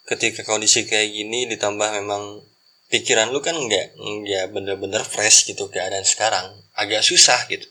ketika 0.09 0.45
kondisi 0.45 0.85
kayak 0.89 1.13
gini 1.13 1.49
ditambah 1.49 1.89
memang 2.01 2.45
pikiran 2.91 3.31
lu 3.31 3.39
kan 3.39 3.55
nggak 3.55 3.97
nggak 3.97 4.45
bener-bener 4.51 5.07
fresh 5.07 5.47
gitu 5.47 5.71
keadaan 5.71 6.05
sekarang. 6.05 6.61
Agak 6.75 7.07
susah 7.07 7.47
gitu. 7.47 7.71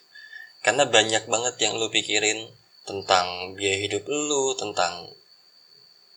Karena 0.64 0.88
banyak 0.88 1.28
banget 1.28 1.56
yang 1.60 1.76
lu 1.76 1.92
pikirin 1.92 2.48
tentang 2.88 3.54
biaya 3.54 3.86
hidup 3.86 4.08
lu 4.08 4.58
tentang 4.58 5.14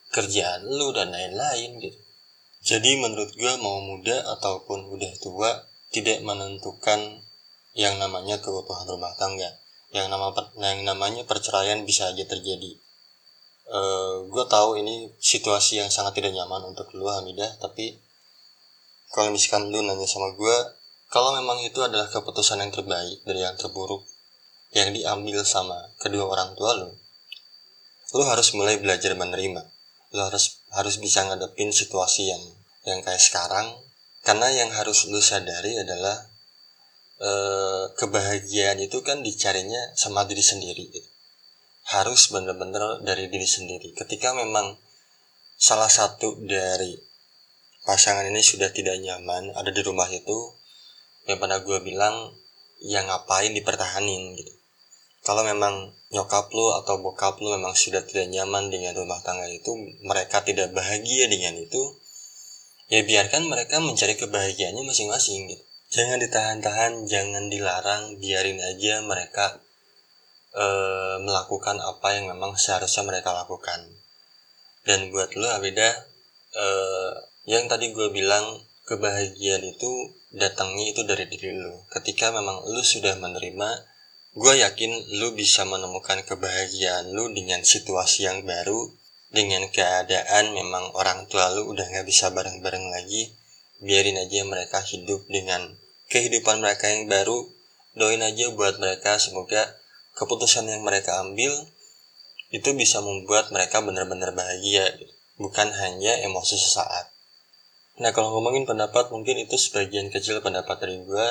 kerjaan 0.09 0.65
lu 0.65 0.89
dan 0.95 1.11
lain-lain 1.11 1.83
gitu. 1.83 1.99
Jadi 2.63 2.95
menurut 2.95 3.35
gue 3.35 3.53
mau 3.59 3.83
muda 3.83 4.23
ataupun 4.39 4.87
udah 4.87 5.13
tua 5.19 5.51
tidak 5.91 6.23
menentukan 6.23 7.19
yang 7.75 7.99
namanya 7.99 8.39
keutuhan 8.39 8.87
rumah 8.87 9.11
tangga. 9.19 9.59
Yang 9.91 10.07
nama 10.09 10.31
yang 10.57 10.79
namanya 10.87 11.27
perceraian 11.27 11.83
bisa 11.83 12.09
aja 12.09 12.23
terjadi. 12.23 12.79
Uh, 13.67 13.75
eh, 13.75 14.13
gue 14.31 14.45
tahu 14.47 14.79
ini 14.79 15.11
situasi 15.19 15.83
yang 15.83 15.91
sangat 15.91 16.19
tidak 16.19 16.35
nyaman 16.35 16.71
untuk 16.71 16.87
lu 16.95 17.07
Hamidah 17.07 17.59
tapi 17.63 17.95
kalau 19.13 19.29
misalkan 19.29 19.69
lu 19.69 19.85
nanya 19.85 20.09
sama 20.09 20.33
gue 20.33 20.57
kalau 21.13 21.37
memang 21.37 21.61
itu 21.61 21.77
adalah 21.79 22.09
keputusan 22.09 22.59
yang 22.65 22.73
terbaik 22.73 23.21
dari 23.23 23.45
yang 23.45 23.53
terburuk 23.53 24.03
yang 24.73 24.89
diambil 24.89 25.45
sama 25.45 25.93
kedua 26.01 26.25
orang 26.25 26.57
tua 26.57 26.73
lu 26.81 26.89
lu 28.13 28.23
harus 28.29 28.53
mulai 28.53 28.77
belajar 28.77 29.17
menerima. 29.17 29.65
Lu 30.13 30.21
harus 30.21 30.61
harus 30.69 31.01
bisa 31.01 31.25
ngadepin 31.25 31.73
situasi 31.73 32.29
yang 32.29 32.43
yang 32.85 33.01
kayak 33.01 33.17
sekarang. 33.17 33.73
Karena 34.21 34.53
yang 34.53 34.69
harus 34.69 35.09
lu 35.09 35.17
sadari 35.17 35.81
adalah 35.81 36.29
Eh, 37.23 37.85
kebahagiaan 37.95 38.83
itu 38.83 38.99
kan 38.99 39.23
dicarinya 39.23 39.95
sama 39.95 40.27
diri 40.27 40.43
sendiri 40.43 40.91
gitu. 40.91 41.09
harus 41.83 42.31
benar-benar 42.31 43.03
dari 43.03 43.27
diri 43.27 43.43
sendiri. 43.43 43.91
Ketika 43.91 44.31
memang 44.31 44.79
salah 45.59 45.91
satu 45.91 46.39
dari 46.47 46.95
pasangan 47.83 48.25
ini 48.27 48.39
sudah 48.39 48.71
tidak 48.71 48.99
nyaman 48.99 49.51
ada 49.55 49.71
di 49.71 49.81
rumah 49.83 50.07
itu. 50.11 50.55
Yang 51.23 51.39
pada 51.39 51.63
gue 51.63 51.79
bilang 51.83 52.35
yang 52.83 53.07
ngapain 53.07 53.55
dipertahanin? 53.55 54.35
gitu. 54.35 54.51
Kalau 55.23 55.47
memang 55.47 55.95
nyokap 56.11 56.51
lu 56.51 56.67
atau 56.83 56.99
bokap 56.99 57.39
lu 57.39 57.55
memang 57.55 57.71
sudah 57.71 58.03
tidak 58.03 58.27
nyaman 58.27 58.67
dengan 58.67 58.91
rumah 58.91 59.23
tangga 59.23 59.47
itu 59.47 59.71
mereka 60.03 60.43
tidak 60.43 60.75
bahagia 60.75 61.31
dengan 61.31 61.55
itu 61.55 61.79
ya 62.91 63.01
biarkan 63.07 63.47
mereka 63.47 63.79
mencari 63.79 64.19
kebahagiaannya 64.19 64.83
masing-masing 64.83 65.47
gitu. 65.47 65.63
Jangan 65.95 66.19
ditahan-tahan 66.19 67.07
jangan 67.07 67.47
dilarang 67.47 68.19
biarin 68.19 68.59
aja 68.59 68.99
mereka 68.99 69.63
e, 70.51 70.65
melakukan 71.23 71.79
apa 71.79 72.19
yang 72.19 72.27
memang 72.33 72.59
seharusnya 72.59 73.07
mereka 73.07 73.31
lakukan. 73.31 73.95
Dan 74.83 75.07
buat 75.07 75.31
lo 75.39 75.47
Abida 75.47 75.87
e, 76.51 76.65
yang 77.43 77.67
tadi 77.67 77.91
gue 77.91 78.07
bilang 78.11 78.63
kebahagiaan 78.87 79.63
itu 79.67 80.15
datangnya 80.31 80.95
itu 80.95 81.03
dari 81.03 81.27
diri 81.27 81.55
lo 81.59 81.83
ketika 81.91 82.31
memang 82.31 82.63
lo 82.67 82.79
sudah 82.79 83.19
menerima 83.19 83.69
gue 84.33 84.53
yakin 84.63 85.19
lo 85.19 85.35
bisa 85.35 85.67
menemukan 85.67 86.23
kebahagiaan 86.23 87.11
lo 87.11 87.27
dengan 87.31 87.63
situasi 87.63 88.27
yang 88.27 88.47
baru 88.47 88.91
dengan 89.33 89.67
keadaan 89.69 90.55
memang 90.55 90.95
orang 90.95 91.27
tua 91.27 91.51
lo 91.51 91.67
udah 91.67 91.83
gak 91.83 92.07
bisa 92.07 92.31
bareng-bareng 92.31 92.87
lagi 92.91 93.35
biarin 93.83 94.17
aja 94.19 94.47
mereka 94.47 94.79
hidup 94.79 95.27
dengan 95.27 95.75
kehidupan 96.07 96.63
mereka 96.63 96.87
yang 96.87 97.11
baru 97.11 97.51
doain 97.93 98.23
aja 98.25 98.49
buat 98.55 98.79
mereka 98.79 99.19
semoga 99.21 99.77
keputusan 100.17 100.69
yang 100.69 100.81
mereka 100.81 101.19
ambil 101.21 101.51
itu 102.53 102.69
bisa 102.77 103.01
membuat 103.01 103.49
mereka 103.49 103.81
benar-benar 103.81 104.29
bahagia. 104.37 104.85
Bukan 105.41 105.73
hanya 105.73 106.21
emosi 106.21 106.53
sesaat 106.53 107.12
nah 108.01 108.09
kalau 108.15 108.33
ngomongin 108.37 108.65
pendapat 108.65 109.13
mungkin 109.13 109.41
itu 109.41 109.53
sebagian 109.57 110.09
kecil 110.09 110.41
pendapat 110.41 110.81
dari 110.81 111.01
gue 111.01 111.27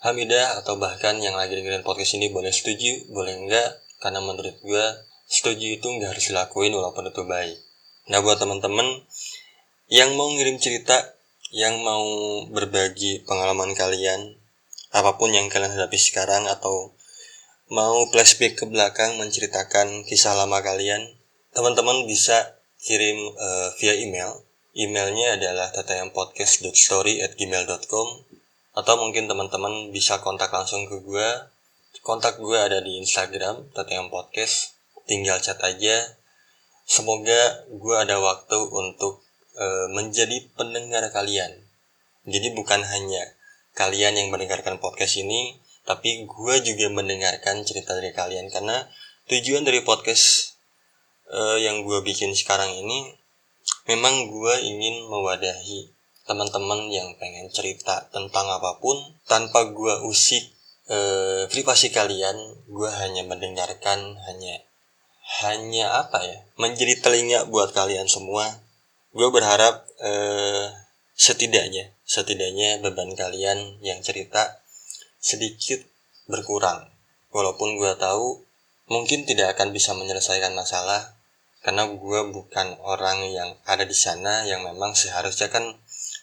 Hamidah 0.00 0.56
atau 0.64 0.80
bahkan 0.80 1.20
yang 1.20 1.36
lagi 1.36 1.60
dengerin 1.60 1.84
podcast 1.84 2.16
ini 2.16 2.32
boleh 2.32 2.48
setuju, 2.48 3.12
boleh 3.12 3.36
enggak, 3.36 3.84
karena 4.00 4.24
menurut 4.24 4.56
gue 4.64 4.84
setuju 5.28 5.76
itu 5.76 5.84
nggak 5.84 6.16
harus 6.16 6.32
dilakuin 6.32 6.72
walaupun 6.72 7.12
itu 7.12 7.20
baik. 7.28 7.60
Nah 8.08 8.24
buat 8.24 8.40
teman-teman 8.40 9.04
yang 9.92 10.16
mau 10.16 10.32
ngirim 10.32 10.56
cerita, 10.56 10.96
yang 11.52 11.84
mau 11.84 12.08
berbagi 12.48 13.28
pengalaman 13.28 13.76
kalian, 13.76 14.40
apa 14.96 15.20
pun 15.20 15.36
yang 15.36 15.52
kalian 15.52 15.76
hadapi 15.76 16.00
sekarang 16.00 16.48
atau 16.48 16.96
mau 17.68 18.08
flashback 18.08 18.56
ke 18.56 18.64
belakang 18.64 19.20
menceritakan 19.20 20.08
kisah 20.08 20.32
lama 20.32 20.64
kalian, 20.64 21.12
teman-teman 21.52 22.08
bisa 22.08 22.56
kirim 22.80 23.36
uh, 23.36 23.68
via 23.76 24.00
email. 24.00 24.48
Emailnya 24.70 25.34
adalah 25.34 25.74
tatayampodcast.story@gmail.com 25.74 28.08
atau 28.70 28.94
mungkin 29.02 29.26
teman-teman 29.26 29.90
bisa 29.90 30.22
kontak 30.22 30.54
langsung 30.54 30.86
ke 30.86 31.02
gue 31.02 31.28
kontak 32.00 32.40
gue 32.40 32.54
ada 32.54 32.80
di 32.80 32.96
Instagram 33.02 33.74
Tatayam 33.76 34.08
Podcast 34.08 34.78
tinggal 35.04 35.36
chat 35.42 35.58
aja. 35.60 36.16
Semoga 36.86 37.66
gue 37.66 37.96
ada 37.98 38.22
waktu 38.22 38.56
untuk 38.70 39.26
e, 39.58 39.66
menjadi 39.92 40.48
pendengar 40.56 41.02
kalian. 41.10 41.66
Jadi 42.24 42.54
bukan 42.54 42.86
hanya 42.86 43.34
kalian 43.74 44.14
yang 44.16 44.30
mendengarkan 44.30 44.78
podcast 44.78 45.18
ini 45.18 45.58
tapi 45.82 46.30
gue 46.30 46.54
juga 46.62 46.86
mendengarkan 46.94 47.66
cerita 47.66 47.98
dari 47.98 48.14
kalian. 48.14 48.48
Karena 48.48 48.86
tujuan 49.28 49.66
dari 49.66 49.82
podcast 49.84 50.56
e, 51.28 51.62
yang 51.62 51.84
gue 51.84 52.00
bikin 52.06 52.32
sekarang 52.32 52.70
ini 52.70 53.19
memang 53.90 54.30
gue 54.30 54.54
ingin 54.62 55.10
mewadahi 55.10 55.90
teman-teman 56.22 56.86
yang 56.94 57.10
pengen 57.18 57.50
cerita 57.50 58.06
tentang 58.14 58.46
apa 58.46 58.78
pun. 58.78 58.94
Tanpa 59.26 59.66
gue 59.66 60.06
usik 60.06 60.46
eh, 60.86 61.50
privasi 61.50 61.90
kalian 61.90 62.38
gue 62.70 62.90
hanya 63.02 63.26
mendengarkan 63.26 64.14
hanya 64.30 64.62
hanya 65.42 66.06
apa 66.06 66.22
ya 66.26 66.38
menjadi 66.54 67.02
telinga 67.02 67.50
buat 67.50 67.74
kalian 67.74 68.06
semua. 68.06 68.62
Gue 69.10 69.26
berharap 69.34 69.90
eh, 69.98 70.70
setidaknya 71.18 71.90
setidaknya 72.06 72.78
beban 72.78 73.10
kalian 73.18 73.82
yang 73.82 73.98
cerita 74.06 74.62
sedikit 75.18 75.82
berkurang. 76.30 76.90
Walaupun 77.34 77.74
gue 77.74 77.90
tahu 77.98 78.46
mungkin 78.90 79.26
tidak 79.26 79.58
akan 79.58 79.70
bisa 79.70 79.94
menyelesaikan 79.94 80.54
masalah 80.54 81.19
karena 81.60 81.84
gue 81.88 82.20
bukan 82.32 82.80
orang 82.80 83.28
yang 83.28 83.52
ada 83.68 83.84
di 83.84 83.92
sana 83.92 84.48
yang 84.48 84.64
memang 84.64 84.96
seharusnya 84.96 85.52
kan 85.52 85.76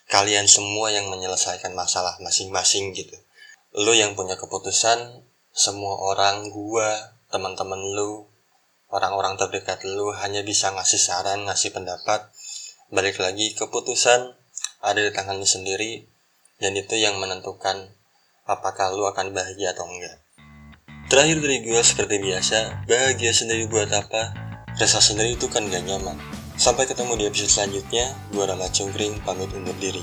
kalian 0.08 0.47
semua 0.47 0.89
yang 0.89 1.12
menyelesaikan 1.12 1.76
masalah 1.76 2.15
masing-masing 2.23 2.95
gitu. 2.95 3.13
Lu 3.76 3.91
yang 3.93 4.15
punya 4.15 4.39
keputusan 4.39 5.28
semua 5.52 5.93
orang 6.13 6.47
gua 6.50 7.13
teman-teman 7.28 7.78
lu 7.93 8.23
orang-orang 8.88 9.36
terdekat 9.36 9.84
lu 9.84 10.15
hanya 10.15 10.41
bisa 10.47 10.71
ngasih 10.71 10.97
saran 10.97 11.43
ngasih 11.45 11.76
pendapat. 11.76 12.32
Balik 12.88 13.19
lagi 13.19 13.52
keputusan 13.52 14.32
ada 14.80 15.00
di 15.04 15.12
tangan 15.12 15.38
lu 15.38 15.45
sendiri 15.45 16.08
dan 16.63 16.71
itu 16.73 16.95
yang 16.95 17.19
menentukan 17.19 17.91
apakah 18.47 18.95
lu 18.95 19.04
akan 19.12 19.36
bahagia 19.36 19.76
atau 19.76 19.86
enggak. 19.86 20.23
Terakhir 21.12 21.43
dari 21.43 21.67
gue 21.67 21.82
seperti 21.84 22.15
biasa 22.23 22.88
bahagia 22.88 23.36
sendiri 23.36 23.67
buat 23.67 23.91
apa 23.91 24.47
rasa 24.78 25.02
sendiri 25.02 25.34
itu 25.34 25.50
kan 25.50 25.66
gak 25.68 25.84
nyaman 25.84 26.18
Sampai 26.58 26.90
ketemu 26.90 27.22
di 27.22 27.24
episode 27.30 27.54
selanjutnya, 27.54 28.18
gue 28.34 28.42
Rama 28.42 28.66
Cungkring 28.74 29.22
pamit 29.22 29.54
undur 29.54 29.78
diri. 29.78 30.02